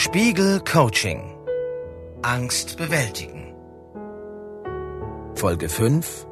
Spiegel 0.00 0.60
Coaching 0.60 1.36
Angst 2.22 2.76
bewältigen 2.76 3.52
Folge 5.34 5.68
5 5.68 6.24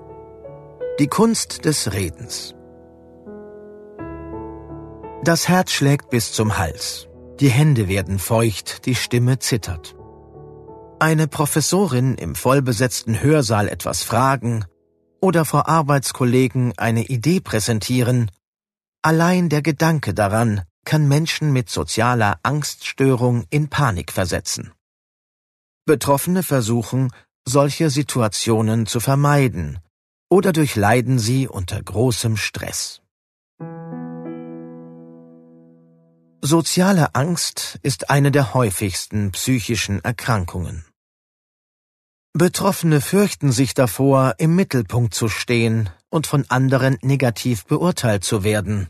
Die 1.00 1.08
Kunst 1.08 1.64
des 1.64 1.92
Redens 1.92 2.54
Das 5.24 5.48
Herz 5.48 5.72
schlägt 5.72 6.10
bis 6.10 6.32
zum 6.32 6.58
Hals. 6.58 7.08
Die 7.40 7.48
Hände 7.48 7.88
werden 7.88 8.20
feucht, 8.20 8.86
die 8.86 8.94
Stimme 8.94 9.40
zittert. 9.40 9.96
Eine 11.00 11.26
Professorin 11.26 12.14
im 12.14 12.36
vollbesetzten 12.36 13.20
Hörsaal 13.20 13.66
etwas 13.66 14.04
fragen 14.04 14.64
oder 15.20 15.44
vor 15.44 15.68
Arbeitskollegen 15.68 16.72
eine 16.76 17.02
Idee 17.02 17.40
präsentieren, 17.40 18.30
allein 19.06 19.48
der 19.48 19.62
Gedanke 19.62 20.14
daran 20.14 20.62
kann 20.84 21.06
Menschen 21.06 21.52
mit 21.52 21.70
sozialer 21.70 22.40
Angststörung 22.42 23.44
in 23.50 23.68
Panik 23.68 24.10
versetzen. 24.10 24.72
Betroffene 25.84 26.42
versuchen, 26.42 27.12
solche 27.44 27.88
Situationen 27.90 28.86
zu 28.86 28.98
vermeiden 28.98 29.78
oder 30.28 30.52
durchleiden 30.52 31.20
sie 31.20 31.46
unter 31.46 31.80
großem 31.80 32.36
Stress. 32.36 33.00
Soziale 36.42 37.14
Angst 37.14 37.78
ist 37.82 38.10
eine 38.10 38.32
der 38.32 38.54
häufigsten 38.54 39.30
psychischen 39.30 40.02
Erkrankungen. 40.02 40.84
Betroffene 42.32 43.00
fürchten 43.00 43.52
sich 43.52 43.72
davor, 43.72 44.34
im 44.38 44.56
Mittelpunkt 44.56 45.14
zu 45.14 45.28
stehen 45.28 45.90
und 46.10 46.26
von 46.26 46.44
anderen 46.48 46.98
negativ 47.02 47.66
beurteilt 47.66 48.24
zu 48.24 48.42
werden, 48.42 48.88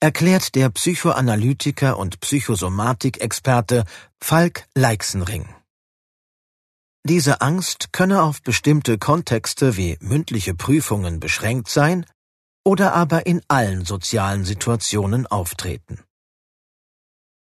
erklärt 0.00 0.54
der 0.54 0.70
Psychoanalytiker 0.70 1.98
und 1.98 2.20
Psychosomatikexperte 2.20 3.84
Falk 4.20 4.66
Leixenring. 4.74 5.48
Diese 7.06 7.40
Angst 7.42 7.92
könne 7.92 8.22
auf 8.22 8.42
bestimmte 8.42 8.96
Kontexte 8.98 9.76
wie 9.76 9.98
mündliche 10.00 10.54
Prüfungen 10.54 11.20
beschränkt 11.20 11.68
sein 11.68 12.06
oder 12.64 12.94
aber 12.94 13.26
in 13.26 13.42
allen 13.48 13.84
sozialen 13.84 14.44
Situationen 14.44 15.26
auftreten. 15.26 16.02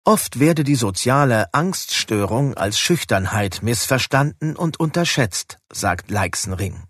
Oft 0.04 0.40
werde 0.40 0.64
die 0.64 0.76
soziale 0.76 1.54
Angststörung 1.54 2.56
als 2.56 2.80
Schüchternheit 2.80 3.62
missverstanden 3.62 4.56
und 4.56 4.80
unterschätzt, 4.80 5.60
sagt 5.72 6.10
Leixenring. 6.10 6.88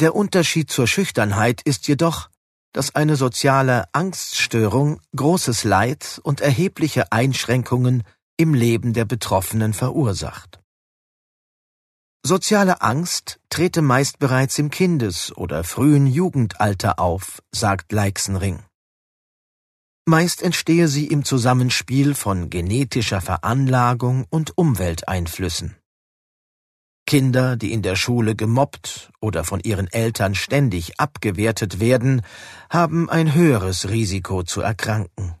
Der 0.00 0.16
Unterschied 0.16 0.72
zur 0.72 0.88
Schüchternheit 0.88 1.62
ist 1.62 1.86
jedoch, 1.86 2.30
dass 2.72 2.94
eine 2.94 3.16
soziale 3.16 3.84
Angststörung 3.92 5.00
großes 5.16 5.64
Leid 5.64 6.20
und 6.22 6.40
erhebliche 6.40 7.12
Einschränkungen 7.12 8.04
im 8.36 8.54
Leben 8.54 8.92
der 8.92 9.04
Betroffenen 9.04 9.72
verursacht. 9.72 10.60
Soziale 12.24 12.82
Angst 12.82 13.40
trete 13.48 13.80
meist 13.80 14.18
bereits 14.18 14.58
im 14.58 14.70
Kindes- 14.70 15.36
oder 15.36 15.64
frühen 15.64 16.06
Jugendalter 16.06 16.98
auf, 16.98 17.42
sagt 17.52 17.92
Leixenring. 17.92 18.62
Meist 20.04 20.42
entstehe 20.42 20.88
sie 20.88 21.06
im 21.06 21.24
Zusammenspiel 21.24 22.14
von 22.14 22.50
genetischer 22.50 23.20
Veranlagung 23.20 24.26
und 24.30 24.56
Umwelteinflüssen. 24.56 25.76
Kinder, 27.08 27.56
die 27.56 27.72
in 27.72 27.80
der 27.80 27.96
Schule 27.96 28.36
gemobbt 28.36 29.10
oder 29.18 29.42
von 29.42 29.60
ihren 29.60 29.90
Eltern 29.90 30.34
ständig 30.34 31.00
abgewertet 31.00 31.80
werden, 31.80 32.20
haben 32.68 33.08
ein 33.08 33.32
höheres 33.32 33.88
Risiko 33.88 34.42
zu 34.42 34.60
erkranken. 34.60 35.34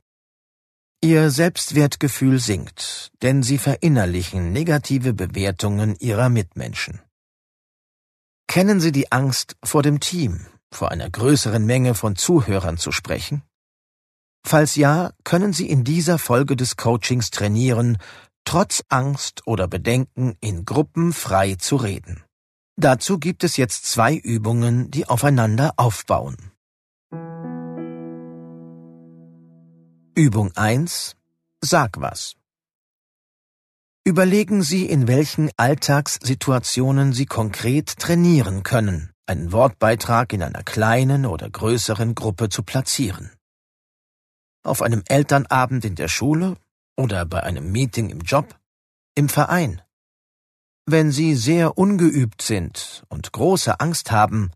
Ihr 1.02 1.30
Selbstwertgefühl 1.30 2.38
sinkt, 2.38 3.10
denn 3.20 3.42
sie 3.42 3.58
verinnerlichen 3.58 4.50
negative 4.50 5.12
Bewertungen 5.12 5.94
ihrer 6.00 6.30
Mitmenschen. 6.30 7.02
Kennen 8.46 8.80
Sie 8.80 8.90
die 8.90 9.12
Angst 9.12 9.56
vor 9.62 9.82
dem 9.82 10.00
Team, 10.00 10.46
vor 10.72 10.90
einer 10.90 11.10
größeren 11.10 11.66
Menge 11.66 11.94
von 11.94 12.16
Zuhörern 12.16 12.78
zu 12.78 12.92
sprechen? 12.92 13.42
Falls 14.42 14.74
ja, 14.76 15.12
können 15.22 15.52
Sie 15.52 15.68
in 15.68 15.84
dieser 15.84 16.18
Folge 16.18 16.56
des 16.56 16.78
Coachings 16.78 17.30
trainieren, 17.30 17.98
trotz 18.48 18.82
Angst 18.88 19.46
oder 19.46 19.68
Bedenken 19.68 20.34
in 20.40 20.64
Gruppen 20.64 21.12
frei 21.12 21.56
zu 21.56 21.76
reden. 21.76 22.24
Dazu 22.76 23.18
gibt 23.18 23.44
es 23.44 23.58
jetzt 23.58 23.84
zwei 23.84 24.14
Übungen, 24.14 24.90
die 24.90 25.06
aufeinander 25.06 25.74
aufbauen. 25.76 26.38
Übung 30.14 30.50
1 30.56 31.14
Sag 31.60 32.00
was. 32.00 32.36
Überlegen 34.04 34.62
Sie, 34.62 34.86
in 34.86 35.08
welchen 35.08 35.50
Alltagssituationen 35.58 37.12
Sie 37.12 37.26
konkret 37.26 37.98
trainieren 37.98 38.62
können, 38.62 39.10
einen 39.26 39.52
Wortbeitrag 39.52 40.32
in 40.32 40.42
einer 40.42 40.62
kleinen 40.62 41.26
oder 41.26 41.50
größeren 41.50 42.14
Gruppe 42.14 42.48
zu 42.48 42.62
platzieren. 42.62 43.30
Auf 44.62 44.80
einem 44.80 45.02
Elternabend 45.06 45.84
in 45.84 45.96
der 45.96 46.08
Schule 46.08 46.56
oder 46.98 47.24
bei 47.24 47.42
einem 47.42 47.70
Meeting 47.70 48.10
im 48.10 48.20
Job, 48.20 48.58
im 49.14 49.28
Verein. 49.28 49.80
Wenn 50.84 51.12
Sie 51.12 51.34
sehr 51.34 51.78
ungeübt 51.78 52.42
sind 52.42 53.04
und 53.08 53.32
große 53.32 53.78
Angst 53.80 54.10
haben, 54.10 54.50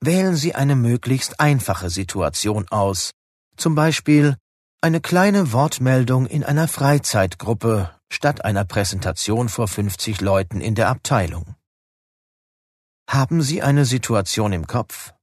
wählen 0.00 0.36
Sie 0.36 0.54
eine 0.54 0.76
möglichst 0.76 1.40
einfache 1.40 1.88
Situation 1.88 2.68
aus, 2.68 3.12
zum 3.56 3.74
Beispiel 3.74 4.36
eine 4.80 5.00
kleine 5.00 5.52
Wortmeldung 5.52 6.26
in 6.26 6.44
einer 6.44 6.68
Freizeitgruppe 6.68 7.90
statt 8.10 8.44
einer 8.44 8.64
Präsentation 8.64 9.48
vor 9.48 9.66
50 9.66 10.20
Leuten 10.20 10.60
in 10.60 10.74
der 10.74 10.88
Abteilung. 10.88 11.54
Haben 13.08 13.42
Sie 13.42 13.62
eine 13.62 13.84
Situation 13.84 14.52
im 14.52 14.66
Kopf? 14.66 15.14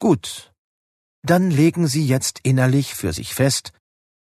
Gut. 0.00 0.52
Dann 1.22 1.50
legen 1.50 1.86
Sie 1.86 2.06
jetzt 2.06 2.40
innerlich 2.42 2.94
für 2.94 3.12
sich 3.12 3.34
fest, 3.34 3.72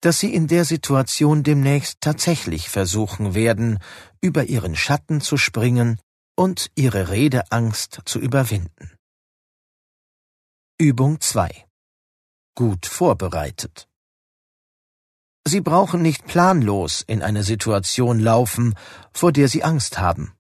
dass 0.00 0.20
Sie 0.20 0.32
in 0.32 0.47
der 0.47 0.64
Situation 0.64 1.42
demnächst 1.42 2.00
tatsächlich 2.00 2.69
versuchen 2.69 3.34
werden, 3.34 3.78
über 4.20 4.44
Ihren 4.44 4.76
Schatten 4.76 5.20
zu 5.20 5.36
springen 5.36 6.00
und 6.36 6.70
Ihre 6.76 7.09
Redeangst 7.10 8.00
zu 8.04 8.20
überwinden. 8.20 8.92
Übung 10.78 11.20
2 11.20 11.66
Gut 12.54 12.86
vorbereitet 12.86 13.88
Sie 15.48 15.62
brauchen 15.62 16.03
nicht 16.03 16.26
planlos 16.26 17.03
in 17.06 17.22
eine 17.22 17.42
Situation 17.42 18.20
laufen, 18.20 18.75
vor 19.15 19.32
der 19.32 19.48
Sie 19.48 19.65
Angst 19.65 19.98
haben. 19.98 20.34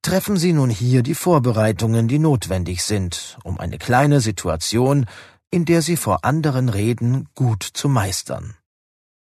Treffen 0.00 0.38
Sie 0.38 0.54
nun 0.54 0.70
hier 0.70 1.02
die 1.02 1.14
Vorbereitungen, 1.14 2.08
die 2.08 2.18
notwendig 2.18 2.82
sind, 2.82 3.36
um 3.44 3.60
eine 3.60 3.76
kleine 3.76 4.20
Situation 4.20 5.06
in 5.50 5.64
der 5.64 5.82
Sie 5.82 5.96
vor 5.96 6.24
anderen 6.24 6.68
reden, 6.68 7.28
gut 7.34 7.62
zu 7.62 7.88
meistern. 7.88 8.56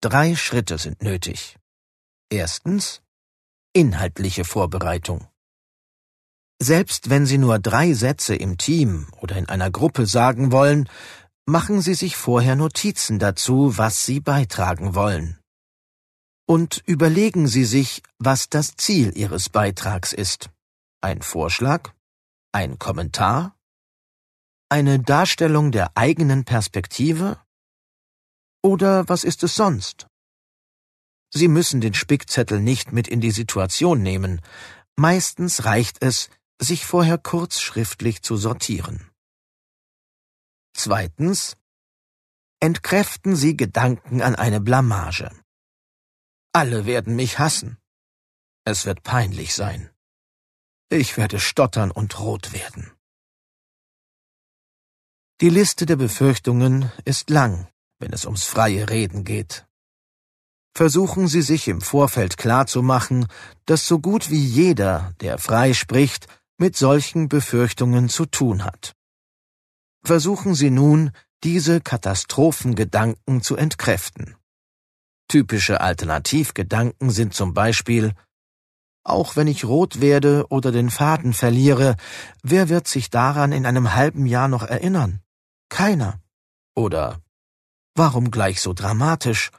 Drei 0.02 0.36
Schritte 0.36 0.78
sind 0.78 1.02
nötig. 1.02 1.58
Erstens 2.30 3.02
inhaltliche 3.74 4.46
Vorbereitung. 4.46 5.28
Selbst 6.62 7.10
wenn 7.10 7.26
Sie 7.26 7.38
nur 7.38 7.60
drei 7.60 7.94
Sätze 7.94 8.36
im 8.36 8.58
Team 8.58 9.08
oder 9.20 9.36
in 9.38 9.50
einer 9.50 9.72
Gruppe 9.72 10.06
sagen 10.06 10.52
wollen, 10.52 10.88
machen 11.46 11.82
Sie 11.82 11.94
sich 11.94 12.16
vorher 12.16 12.56
Notizen 12.56 13.20
dazu, 13.20 13.78
was 13.78 14.06
Sie 14.06 14.20
beitragen 14.20 14.96
wollen. 14.96 15.40
Und 16.46 16.82
überlegen 16.86 17.48
Sie 17.48 17.66
sich, 17.66 18.04
was 18.20 18.50
das 18.50 18.76
Ziel 18.76 19.18
Ihres 19.18 19.50
Beitrags 19.50 20.14
ist. 20.14 20.50
Ein 21.02 21.22
Vorschlag? 21.22 21.92
Ein 22.52 22.80
Kommentar? 22.80 23.56
Eine 24.74 25.00
Darstellung 25.00 25.72
der 25.72 25.96
eigenen 25.96 26.46
Perspektive? 26.46 27.40
Oder 28.64 29.08
was 29.08 29.24
ist 29.24 29.44
es 29.44 29.54
sonst? 29.54 30.08
Sie 31.30 31.48
müssen 31.48 31.80
den 31.80 31.94
Spickzettel 31.94 32.60
nicht 32.60 32.92
mit 32.92 33.08
in 33.08 33.22
die 33.22 33.30
Situation 33.30 34.02
nehmen. 34.02 34.42
Meistens 34.96 35.66
reicht 35.66 36.02
es, 36.02 36.31
sich 36.60 36.88
vorher 36.88 37.20
kurz 37.20 37.60
schriftlich 37.60 38.24
zu 38.24 38.36
sortieren. 38.36 39.12
Zweitens. 40.76 41.56
Entkräften 42.60 43.36
Sie 43.36 43.56
Gedanken 43.56 44.24
an 44.24 44.34
eine 44.34 44.60
Blamage. 44.60 45.30
Alle 46.52 46.88
werden 46.88 47.16
mich 47.16 47.38
hassen. 47.38 47.78
Es 48.66 48.88
wird 48.88 49.04
peinlich 49.04 49.54
sein. 49.54 49.92
Ich 50.90 51.16
werde 51.16 51.40
stottern 51.40 51.92
und 51.92 52.19
rot 52.19 52.54
werden. 52.54 52.92
Die 55.44 55.50
Liste 55.50 55.86
der 55.86 55.98
Befürchtungen 55.98 56.90
ist 57.04 57.30
lang, 57.30 57.68
wenn 58.00 58.13
es 58.13 58.24
ums 58.24 58.45
freie 58.45 58.90
Reden 58.90 59.25
geht. 59.25 59.66
Versuchen 60.74 61.28
Sie 61.28 61.42
sich 61.42 61.68
im 61.68 61.81
Vorfeld 61.81 62.38
klarzumachen, 62.38 63.28
dass 63.66 63.86
so 63.86 64.00
gut 64.00 64.30
wie 64.30 64.42
jeder, 64.42 65.13
der 65.19 65.38
frei 65.40 65.74
spricht, 65.74 66.28
mit 66.57 66.78
solchen 66.78 67.28
Befürchtungen 67.28 68.07
zu 68.07 68.25
tun 68.25 68.63
hat. 68.63 68.94
Versuchen 70.06 70.56
Sie 70.56 70.69
nun, 70.69 71.12
diese 71.44 71.81
Katastrophengedanken 71.81 73.42
zu 73.42 73.57
entkräften. 73.57 74.38
Typische 75.28 75.81
Alternativgedanken 75.81 77.10
sind 77.10 77.34
zum 77.34 77.54
Beispiel 77.54 78.13
Auch 79.04 79.36
wenn 79.36 79.48
ich 79.48 79.66
rot 79.66 80.00
werde 80.00 80.45
oder 80.48 80.72
den 80.72 80.90
Faden 80.90 81.34
verliere, 81.34 81.98
wer 82.44 82.69
wird 82.69 82.88
sich 82.88 83.10
daran 83.10 83.51
in 83.51 83.66
einem 83.66 83.94
halben 83.94 84.25
Jahr 84.25 84.48
noch 84.48 84.63
erinnern? 84.63 85.19
Keiner. 85.74 86.22
Oder 86.75 87.20
Warum 87.96 88.30
gleich 88.30 88.62
so 88.62 88.74
dramatisch? 88.74 89.50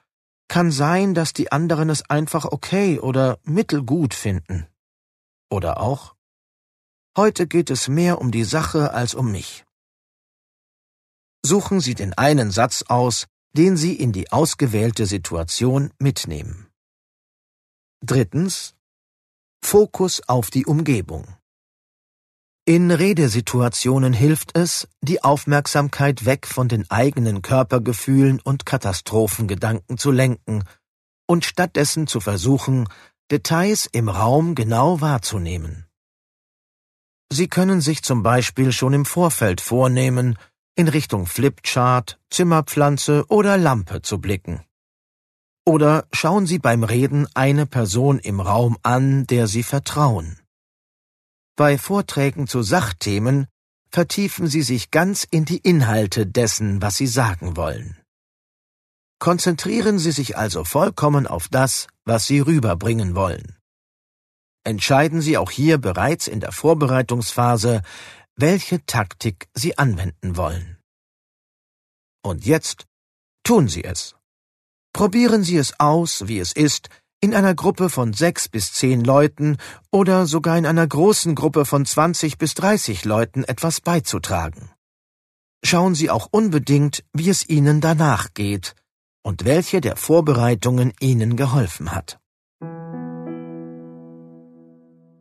Kann 0.47 0.71
sein, 0.71 1.15
dass 1.15 1.33
die 1.33 1.51
anderen 1.51 1.91
es 1.91 2.09
einfach 2.09 2.45
okay 2.45 3.01
oder 3.01 3.39
mittelgut 3.43 4.15
finden. 4.15 4.69
Oder 5.51 5.81
auch 5.81 6.15
Heute 7.17 7.49
geht 7.49 7.69
es 7.69 7.89
mehr 7.89 8.21
um 8.21 8.31
die 8.31 8.45
Sache 8.45 8.93
als 8.93 9.15
um 9.15 9.33
mich. 9.33 9.65
Suchen 11.45 11.81
Sie 11.81 11.95
den 11.95 12.13
einen 12.15 12.53
Satz 12.53 12.85
aus, 12.89 13.27
den 13.57 13.77
Sie 13.77 13.95
in 13.95 14.13
die 14.13 14.31
ausgewählte 14.31 15.07
Situation 15.07 15.93
mitnehmen. 15.99 16.69
Drittens. 18.01 18.75
Fokus 19.63 20.23
auf 20.29 20.51
die 20.51 20.67
Umgebung. 20.67 21.27
In 22.67 22.91
Redesituationen 22.91 24.15
hilft 24.15 24.57
es, 24.57 24.89
die 25.03 25.23
Aufmerksamkeit 25.23 26.25
weg 26.25 26.47
von 26.47 26.67
den 26.67 26.91
eigenen 26.91 27.43
Körpergefühlen 27.43 28.41
und 28.41 28.65
Katastrophengedanken 28.65 29.99
zu 29.99 30.11
lenken 30.11 30.65
und 31.27 31.45
stattdessen 31.45 32.07
zu 32.07 32.21
versuchen, 32.21 32.89
Details 33.31 33.85
im 33.93 34.09
Raum 34.09 34.55
genau 34.55 35.03
wahrzunehmen. 35.03 35.85
Sie 37.31 37.49
können 37.49 37.83
sich 37.83 38.03
zum 38.03 38.23
Beispiel 38.23 38.73
schon 38.73 38.95
im 38.95 39.05
Vorfeld 39.05 39.61
vornehmen, 39.61 40.39
in 40.75 40.89
Richtung 40.89 41.27
Flipchart, 41.27 42.19
Zimmerpflanze 42.31 43.27
oder 43.29 43.59
Lampe 43.59 44.01
zu 44.01 44.23
blicken. 44.23 44.63
Oder 45.67 46.07
schauen 46.13 46.47
Sie 46.47 46.59
beim 46.59 46.83
Reden 46.83 47.27
eine 47.35 47.67
Person 47.67 48.19
im 48.19 48.41
Raum 48.41 48.79
an, 48.83 49.27
der 49.27 49.49
Sie 49.49 49.63
vertrauen. 49.63 50.39
Bei 51.57 51.79
Vorträgen 51.79 52.49
zu 52.49 52.63
Sachthemen 52.63 53.47
vertiefen 53.89 54.49
Sie 54.49 54.63
sich 54.63 54.91
ganz 54.91 55.23
in 55.23 55.45
die 55.45 55.59
Inhalte 55.59 56.27
dessen, 56.27 56.83
was 56.83 56.97
Sie 56.97 57.07
sagen 57.07 57.57
wollen. 57.57 57.97
Konzentrieren 59.21 60.01
Sie 60.01 60.11
sich 60.11 60.37
also 60.37 60.65
vollkommen 60.65 61.29
auf 61.29 61.47
das, 61.49 61.87
was 62.05 62.27
Sie 62.27 62.41
rüberbringen 62.41 63.15
wollen. 63.15 63.57
Entscheiden 64.65 65.21
Sie 65.21 65.39
auch 65.39 65.53
hier 65.53 65.79
bereits 65.79 66.27
in 66.27 66.41
der 66.41 66.51
Vorbereitungsphase, 66.51 67.83
welche 68.35 68.85
Taktik 68.85 69.47
Sie 69.55 69.79
anwenden 69.79 70.37
wollen. 70.37 70.79
Und 72.25 72.45
jetzt 72.45 72.87
tun 73.45 73.69
Sie 73.69 73.85
es. 73.85 74.17
Probieren 74.93 75.45
Sie 75.45 75.57
es 75.57 75.79
aus, 75.79 76.27
wie 76.27 76.41
es 76.41 76.51
ist, 76.53 76.89
in 77.21 77.35
einer 77.35 77.55
Gruppe 77.55 77.89
von 77.89 78.13
sechs 78.13 78.49
bis 78.49 78.73
zehn 78.73 79.03
Leuten 79.03 79.57
oder 79.91 80.27
sogar 80.27 80.59
in 80.59 80.67
einer 80.67 80.87
großen 80.87 81.35
Gruppe 81.35 81.65
von 81.65 81.87
zwanzig 81.87 82.39
bis 82.39 82.55
dreißig 82.55 83.05
Leuten 83.05 83.45
etwas 83.45 83.81
beizutragen. 83.81 84.71
Schauen 85.65 85.95
Sie 85.95 86.11
auch 86.11 86.29
unbedingt, 86.31 87.05
wie 87.15 87.31
es 87.31 87.49
Ihnen 87.49 87.81
danach 87.81 88.35
geht 88.35 88.75
und 89.23 89.47
welche 89.47 89.81
der 89.81 89.97
Vorbereitungen 89.97 90.93
Ihnen 91.01 91.37
geholfen 91.37 91.93
hat. 91.93 92.21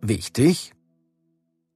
Wichtig, 0.01 0.73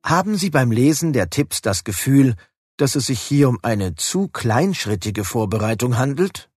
haben 0.04 0.36
Sie 0.36 0.50
beim 0.50 0.72
Lesen 0.72 1.14
der 1.14 1.30
Tipps 1.30 1.62
das 1.62 1.86
Gefühl, 1.86 2.36
dass 2.76 2.96
es 2.96 3.06
sich 3.06 3.22
hier 3.22 3.48
um 3.48 3.60
eine 3.64 3.96
zu 3.96 4.28
kleinschrittige 4.28 5.24
Vorbereitung 5.24 5.98
handelt? 5.98 6.50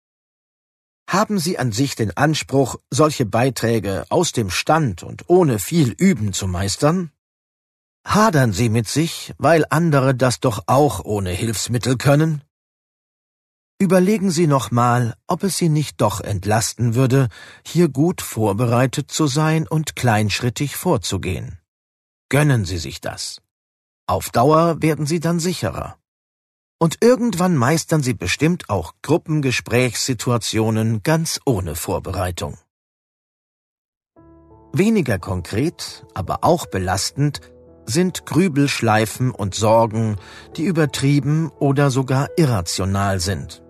Haben 1.12 1.40
Sie 1.40 1.58
an 1.58 1.72
sich 1.72 1.96
den 1.96 2.16
Anspruch, 2.16 2.76
solche 2.88 3.26
Beiträge 3.26 4.04
aus 4.10 4.30
dem 4.30 4.48
Stand 4.48 5.02
und 5.02 5.28
ohne 5.28 5.58
viel 5.58 5.90
Üben 5.90 6.32
zu 6.32 6.46
meistern? 6.46 7.10
Hadern 8.06 8.52
Sie 8.52 8.68
mit 8.68 8.86
sich, 8.86 9.34
weil 9.36 9.64
andere 9.70 10.14
das 10.14 10.38
doch 10.38 10.62
auch 10.66 11.04
ohne 11.04 11.30
Hilfsmittel 11.30 11.96
können? 11.96 12.44
Überlegen 13.80 14.30
Sie 14.30 14.46
nochmal, 14.46 15.16
ob 15.26 15.42
es 15.42 15.56
Sie 15.56 15.68
nicht 15.68 16.00
doch 16.00 16.20
entlasten 16.20 16.94
würde, 16.94 17.28
hier 17.66 17.88
gut 17.88 18.22
vorbereitet 18.22 19.10
zu 19.10 19.26
sein 19.26 19.66
und 19.66 19.96
kleinschrittig 19.96 20.76
vorzugehen. 20.76 21.58
Gönnen 22.28 22.64
Sie 22.64 22.78
sich 22.78 23.00
das. 23.00 23.42
Auf 24.06 24.30
Dauer 24.30 24.80
werden 24.80 25.06
Sie 25.06 25.18
dann 25.18 25.40
sicherer. 25.40 25.99
Und 26.82 26.96
irgendwann 27.02 27.56
meistern 27.56 28.02
Sie 28.02 28.14
bestimmt 28.14 28.70
auch 28.70 28.94
Gruppengesprächssituationen 29.02 31.02
ganz 31.02 31.38
ohne 31.44 31.76
Vorbereitung. 31.76 32.56
Weniger 34.72 35.18
konkret, 35.18 36.06
aber 36.14 36.38
auch 36.42 36.64
belastend 36.66 37.42
sind 37.84 38.24
Grübelschleifen 38.24 39.30
und 39.30 39.54
Sorgen, 39.54 40.16
die 40.56 40.62
übertrieben 40.62 41.50
oder 41.58 41.90
sogar 41.90 42.28
irrational 42.36 43.20
sind. 43.20 43.62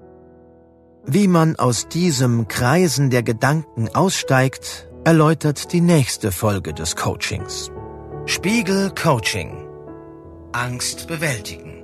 Wie 1.05 1.27
man 1.27 1.57
aus 1.57 1.89
diesem 1.89 2.47
Kreisen 2.47 3.11
der 3.11 3.25
Gedanken 3.25 3.89
aussteigt, 3.89 4.89
erläutert 5.05 5.73
die 5.73 5.81
nächste 5.81 6.31
Folge 6.31 6.75
des 6.75 6.95
Coachings. 6.95 7.73
Spiegel 8.27 8.95
Coaching. 8.95 9.67
Angst 10.53 11.09
bewältigen. 11.09 11.80